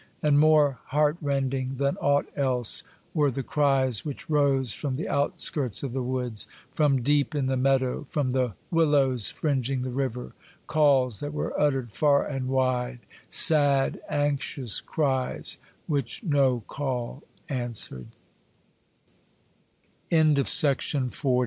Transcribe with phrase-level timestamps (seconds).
[0.23, 2.81] And more heart rending than aught else
[3.13, 7.55] were the cries which rose from the outskirts of the woods, from deep in the
[7.55, 10.33] meadow, from the willows fringing the river,
[10.65, 16.21] calls that were uttered far and wide, sad anxious cries whic